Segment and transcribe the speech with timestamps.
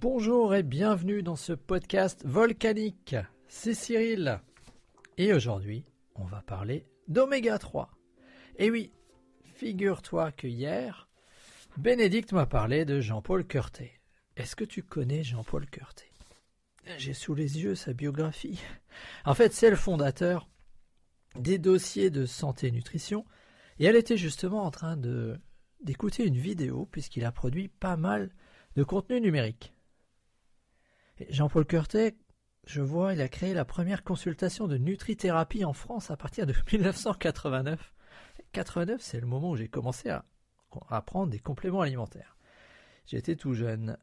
[0.00, 3.16] Bonjour et bienvenue dans ce podcast volcanique.
[3.48, 4.40] C'est Cyril.
[5.16, 5.84] Et aujourd'hui,
[6.14, 7.90] on va parler d'oméga 3.
[8.58, 8.92] Et oui,
[9.42, 11.08] figure-toi que hier,
[11.78, 13.98] Bénédicte m'a parlé de Jean-Paul Curté.
[14.36, 16.12] Est-ce que tu connais Jean-Paul Curté?
[16.96, 18.60] J'ai sous les yeux sa biographie.
[19.24, 20.48] En fait, c'est le fondateur
[21.34, 23.24] des dossiers de santé et nutrition.
[23.80, 24.96] Et elle était justement en train
[25.80, 28.30] d'écouter une vidéo puisqu'il a produit pas mal
[28.76, 29.74] de contenu numérique.
[31.28, 32.16] Jean-Paul Curtet,
[32.66, 36.54] je vois, il a créé la première consultation de nutrithérapie en France à partir de
[36.72, 37.92] 1989.
[38.52, 40.24] 89, c'est le moment où j'ai commencé à,
[40.88, 42.36] à prendre des compléments alimentaires.
[43.06, 43.96] J'étais tout jeune.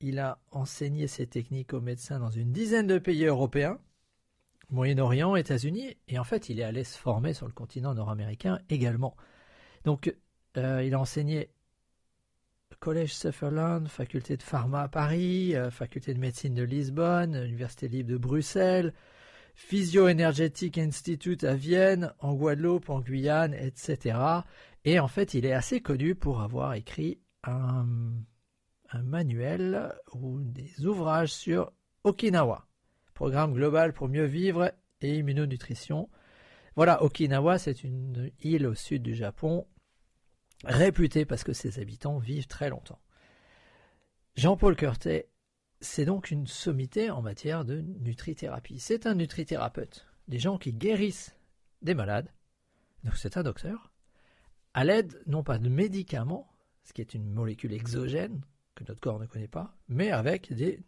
[0.00, 3.78] Il a enseigné ces techniques aux médecins dans une dizaine de pays européens,
[4.70, 9.16] Moyen-Orient, États-Unis, et en fait, il est allé se former sur le continent nord-américain également.
[9.84, 10.14] Donc,
[10.56, 11.50] euh, il a enseigné
[12.80, 18.10] Collège Sutherland, faculté de pharma à Paris, euh, faculté de médecine de Lisbonne, Université libre
[18.10, 18.94] de Bruxelles,
[19.54, 24.18] Physio-Energetic Institute à Vienne, en Guadeloupe, en Guyane, etc.
[24.84, 27.84] Et en fait, il est assez connu pour avoir écrit un
[29.02, 31.72] manuel ou des ouvrages sur
[32.04, 32.68] Okinawa,
[33.14, 36.08] programme global pour mieux vivre et immunonutrition.
[36.76, 39.66] Voilà, Okinawa, c'est une île au sud du Japon
[40.64, 43.00] réputé parce que ses habitants vivent très longtemps.
[44.36, 45.28] Jean-Paul Curtet,
[45.80, 48.78] c'est donc une sommité en matière de nutrithérapie.
[48.78, 51.36] C'est un nutrithérapeute, des gens qui guérissent
[51.82, 52.32] des malades,
[53.04, 53.92] donc c'est un docteur,
[54.74, 56.50] à l'aide non pas de médicaments,
[56.84, 58.40] ce qui est une molécule exogène
[58.74, 60.80] que notre corps ne connaît pas, mais avec des,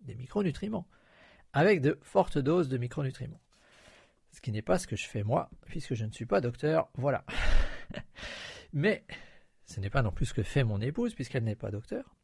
[0.00, 0.88] des micronutriments,
[1.52, 3.40] avec de fortes doses de micronutriments.
[4.32, 6.88] Ce qui n'est pas ce que je fais moi, puisque je ne suis pas docteur,
[6.94, 7.24] voilà.
[8.72, 9.04] Mais
[9.66, 12.14] ce n'est pas non plus ce que fait mon épouse, puisqu'elle n'est pas docteur.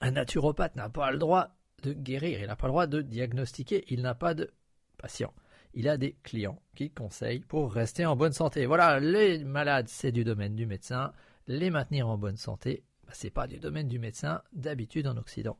[0.00, 1.50] Un naturopathe n'a pas le droit
[1.82, 4.52] de guérir, il n'a pas le droit de diagnostiquer, il n'a pas de
[4.98, 5.32] patient.
[5.74, 8.66] Il a des clients qui conseillent pour rester en bonne santé.
[8.66, 11.12] Voilà, les malades, c'est du domaine du médecin.
[11.46, 15.58] Les maintenir en bonne santé, bah, c'est pas du domaine du médecin d'habitude en Occident.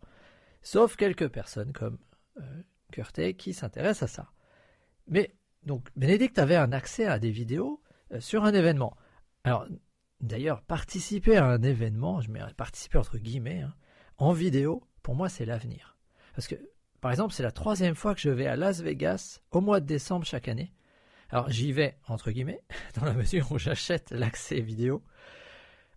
[0.62, 1.99] Sauf quelques personnes comme
[2.39, 4.31] euh, qui s'intéressent à ça.
[5.09, 5.34] Mais
[5.65, 8.97] donc Bénédicte avait un accès à des vidéos euh, sur un événement.
[9.44, 9.66] Alors,
[10.21, 13.75] d'ailleurs, participer à un événement, je mets participer entre guillemets, hein,
[14.16, 15.97] en vidéo, pour moi, c'est l'avenir.
[16.34, 16.56] Parce que,
[17.00, 19.87] par exemple, c'est la troisième fois que je vais à Las Vegas au mois de
[19.87, 20.72] décembre chaque année.
[21.31, 22.62] Alors, j'y vais, entre guillemets,
[22.99, 25.03] dans la mesure où j'achète l'accès vidéo,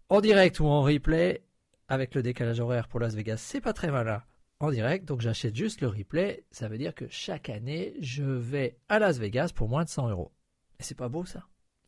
[0.09, 1.43] en direct ou en replay,
[1.87, 4.21] avec le décalage horaire pour Las Vegas, c'est pas très malin
[4.59, 6.43] en direct, donc j'achète juste le replay.
[6.51, 10.09] Ça veut dire que chaque année, je vais à Las Vegas pour moins de 100
[10.09, 10.31] euros.
[10.79, 11.47] Et c'est pas beau ça?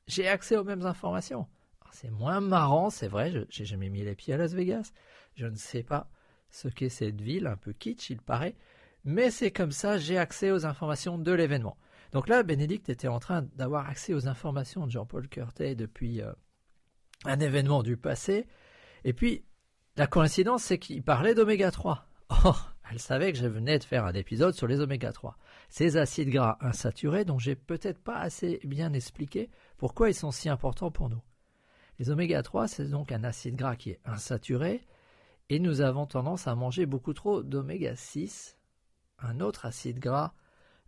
[0.10, 1.48] J'ai accès aux mêmes informations.
[1.92, 4.92] C'est moins marrant, c'est vrai, je n'ai jamais mis les pieds à Las Vegas.
[5.36, 6.10] Je ne sais pas
[6.50, 8.56] ce qu'est cette ville, un peu kitsch, il paraît.
[9.06, 11.78] Mais c'est comme ça, j'ai accès aux informations de l'événement.
[12.12, 16.32] Donc là, Bénédicte était en train d'avoir accès aux informations de Jean-Paul Curtet depuis euh,
[17.26, 18.48] un événement du passé.
[19.04, 19.46] Et puis,
[19.96, 22.08] la coïncidence, c'est qu'il parlait d'oméga 3.
[22.30, 25.38] Or, elle savait que je venais de faire un épisode sur les oméga 3.
[25.70, 30.50] Ces acides gras insaturés dont j'ai peut-être pas assez bien expliqué pourquoi ils sont si
[30.50, 31.22] importants pour nous?
[32.00, 34.86] Les oméga 3, c'est donc un acide gras qui est insaturé
[35.48, 38.58] et nous avons tendance à manger beaucoup trop d'oméga 6,
[39.20, 40.34] un autre acide gras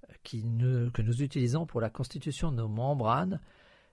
[0.09, 3.39] euh, que nous utilisons pour la constitution de nos membranes.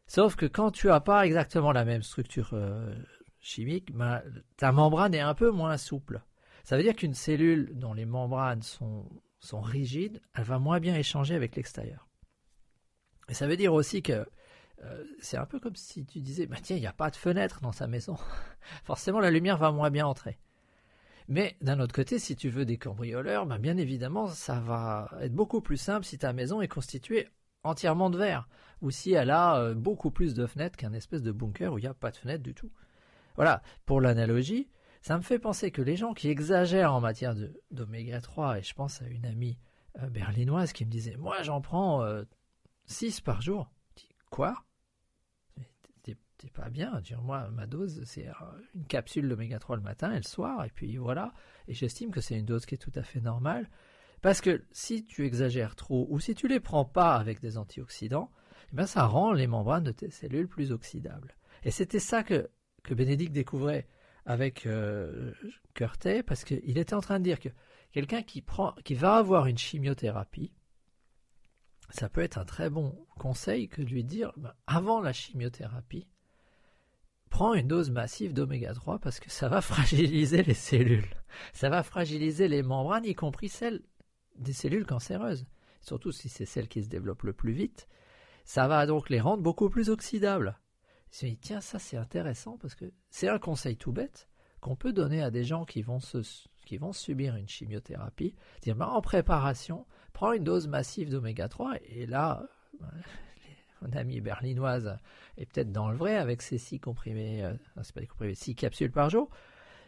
[0.09, 2.93] Sauf que quand tu n'as pas exactement la même structure euh,
[3.39, 4.21] chimique, ben,
[4.57, 6.23] ta membrane est un peu moins souple.
[6.65, 10.97] Ça veut dire qu'une cellule dont les membranes sont, sont rigides, elle va moins bien
[10.97, 12.09] échanger avec l'extérieur.
[13.29, 14.27] Et ça veut dire aussi que
[14.85, 17.17] euh, c'est un peu comme si tu disais, bah tiens, il n'y a pas de
[17.17, 18.17] fenêtre dans sa maison.
[18.85, 20.39] Forcément, la lumière va moins bien entrer.
[21.29, 25.35] Mais d'un autre côté, si tu veux des cambrioleurs, bah bien évidemment, ça va être
[25.35, 27.29] beaucoup plus simple si ta maison est constituée
[27.65, 28.49] entièrement de verre,
[28.81, 31.83] ou si elle a euh, beaucoup plus de fenêtres qu'un espèce de bunker où il
[31.83, 32.71] n'y a pas de fenêtre du tout.
[33.37, 34.69] Voilà, pour l'analogie,
[35.03, 37.35] ça me fait penser que les gens qui exagèrent en matière
[37.71, 39.59] d'oméga 3, et je pense à une amie
[40.03, 42.03] euh, berlinoise qui me disait Moi, j'en prends
[42.87, 43.71] 6 euh, par jour.
[43.97, 44.55] Dis Quoi?
[46.39, 47.01] T'es pas bien.
[47.01, 48.33] Dire, moi, ma dose, c'est euh,
[48.75, 51.35] une capsule d'oméga 3 le matin et le soir, et puis voilà.
[51.67, 53.69] Et j'estime que c'est une dose qui est tout à fait normale.
[54.23, 58.31] Parce que si tu exagères trop, ou si tu les prends pas avec des antioxydants,
[58.73, 61.37] eh ben ça rend les membranes de tes cellules plus oxydables.
[61.65, 62.49] Et c'était ça que,
[62.83, 63.89] que Bénédicte découvrait
[64.25, 65.33] avec euh,
[65.75, 67.49] Curtet parce qu'il était en train de dire que
[67.93, 70.53] quelqu'un qui prend, qui va avoir une chimiothérapie,
[71.91, 76.07] ça peut être un très bon conseil que de lui dire ben, avant la chimiothérapie,
[77.39, 81.07] prends une dose massive d'oméga 3 parce que ça va fragiliser les cellules.
[81.53, 83.81] Ça va fragiliser les membranes, y compris celles
[84.35, 85.47] des cellules cancéreuses.
[85.81, 87.87] Surtout si c'est celles qui se développent le plus vite.
[88.45, 90.59] Ça va donc les rendre beaucoup plus oxydables.
[91.13, 94.29] Je me dit, tiens, ça c'est intéressant parce que c'est un conseil tout bête
[94.61, 96.01] qu'on peut donner à des gens qui vont,
[96.67, 98.35] qui vont subir une chimiothérapie.
[98.63, 102.49] Dire, ben, en préparation, prends une dose massive d'oméga 3 et là,
[103.93, 104.97] amie berlinoise
[105.37, 108.55] est peut-être dans le vrai avec ses six comprimés, euh, c'est pas des comprimés, six
[108.55, 109.31] capsules par jour.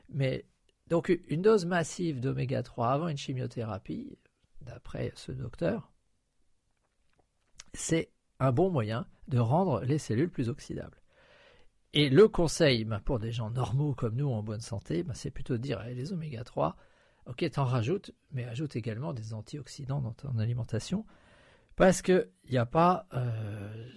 [0.09, 0.47] Mais
[0.89, 4.19] donc une dose massive d'oméga 3 avant une chimiothérapie,
[4.63, 5.91] d'après ce docteur,
[7.73, 11.01] c'est un bon moyen de rendre les cellules plus oxydables.
[11.93, 15.31] Et le conseil ben, pour des gens normaux comme nous en bonne santé, ben, c'est
[15.31, 16.77] plutôt de dire les oméga 3,
[17.27, 21.05] ok, t'en rajoutes, mais ajoute également des antioxydants dans ton alimentation
[21.81, 23.88] parce que il n'y a pas, euh,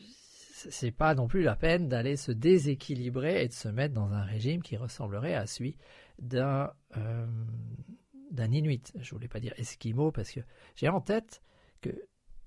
[0.70, 4.22] c'est pas non plus la peine d'aller se déséquilibrer et de se mettre dans un
[4.22, 5.76] régime qui ressemblerait à celui
[6.18, 7.28] d'un euh,
[8.32, 8.94] d'un Inuit.
[9.02, 10.40] Je voulais pas dire Esquimau parce que
[10.78, 11.42] j'ai en tête
[11.82, 11.90] que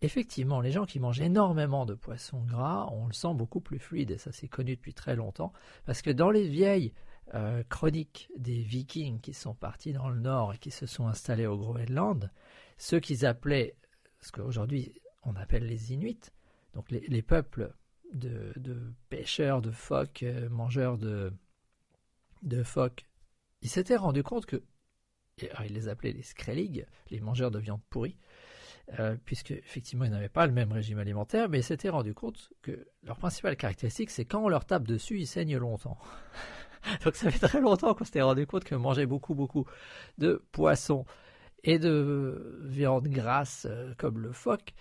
[0.00, 4.12] effectivement les gens qui mangent énormément de poissons gras, on le sent beaucoup plus fluide
[4.12, 5.52] et ça c'est connu depuis très longtemps
[5.84, 6.94] parce que dans les vieilles
[7.34, 11.46] euh, chroniques des Vikings qui sont partis dans le nord et qui se sont installés
[11.46, 12.30] au Groenland,
[12.78, 13.76] ceux qu'ils appelaient
[14.22, 14.94] ce qu'aujourd'hui
[15.26, 16.32] on appelle les Inuits,
[16.72, 17.72] donc les, peuples
[18.12, 18.52] de,
[19.08, 21.32] pêcheurs, de phoques, euh, mangeurs de,
[22.42, 23.06] de phoques,
[23.62, 24.62] ils s'étaient rendus compte que,
[25.38, 28.16] ils les appelaient les Skrelig, les mangeurs de viande pourrie,
[28.98, 32.50] euh, puisque effectivement ils n'avaient pas le même régime alimentaire, mais ils s'étaient rendus compte
[32.62, 35.98] que leur principale caractéristique, c'est quand on leur tape dessus, ils saignent longtemps.
[37.04, 39.66] Donc ça fait très longtemps qu'on s'était rendu compte que manger beaucoup, beaucoup
[40.18, 41.04] de poissons
[41.64, 44.72] et de viande grasse euh, comme le phoque,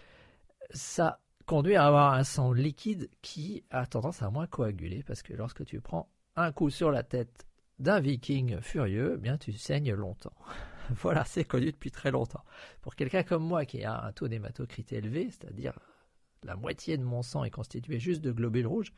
[0.71, 5.33] ça conduit à avoir un sang liquide qui a tendance à moins coaguler parce que
[5.33, 7.45] lorsque tu prends un coup sur la tête
[7.79, 10.33] d'un viking furieux, eh bien tu saignes longtemps.
[10.89, 12.43] voilà, c'est connu depuis très longtemps.
[12.81, 15.77] Pour quelqu'un comme moi qui a un taux d'hématocrite élevé, c'est-à-dire
[16.43, 18.93] la moitié de mon sang est constitué juste de globules rouges,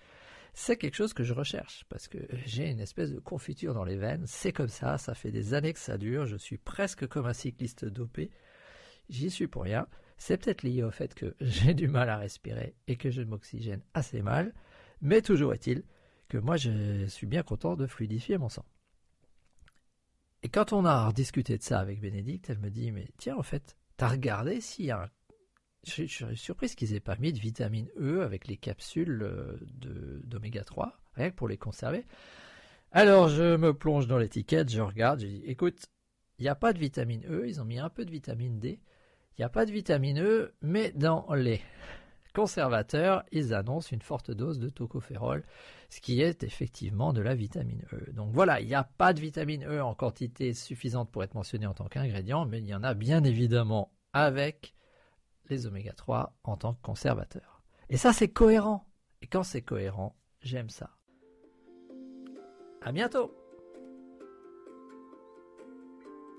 [0.54, 3.96] c'est quelque chose que je recherche parce que j'ai une espèce de confiture dans les
[3.96, 4.24] veines.
[4.26, 6.26] C'est comme ça, ça fait des années que ça dure.
[6.26, 8.32] Je suis presque comme un cycliste dopé.
[9.10, 9.88] J'y suis pour rien.
[10.18, 13.82] C'est peut-être lié au fait que j'ai du mal à respirer et que je m'oxygène
[13.94, 14.54] assez mal,
[15.02, 15.84] mais toujours est-il
[16.28, 18.66] que moi je suis bien content de fluidifier mon sang.
[20.44, 23.44] Et quand on a discuté de ça avec Bénédicte, elle me dit Mais tiens, en
[23.44, 25.10] fait, t'as regardé s'il y a un.
[25.84, 29.58] Je, suis surprise qu'ils aient pas mis de vitamine E avec les capsules euh,
[30.24, 32.06] d'oméga 3, rien que pour les conserver.
[32.92, 35.86] Alors je me plonge dans l'étiquette, je regarde, je dis Écoute,
[36.40, 38.80] il n'y a pas de vitamine E, ils ont mis un peu de vitamine D.
[39.38, 41.62] Il n'y a pas de vitamine E, mais dans les
[42.34, 45.44] conservateurs, ils annoncent une forte dose de tocophérol,
[45.90, 48.12] ce qui est effectivement de la vitamine E.
[48.14, 51.68] Donc voilà, il n'y a pas de vitamine E en quantité suffisante pour être mentionné
[51.68, 54.74] en tant qu'ingrédient, mais il y en a bien évidemment avec
[55.50, 57.62] les oméga 3 en tant que conservateur.
[57.90, 58.88] Et ça, c'est cohérent.
[59.22, 60.98] Et quand c'est cohérent, j'aime ça.
[62.82, 63.37] À bientôt!